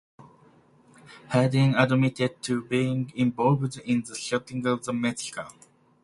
Hardin 1.31 1.75
admitted 1.77 2.41
to 2.41 2.63
being 2.63 3.13
involved 3.15 3.77
in 3.85 4.01
the 4.01 4.15
shooting 4.15 4.65
of 4.65 4.83
the 4.83 4.93
Mexican. 4.93 5.45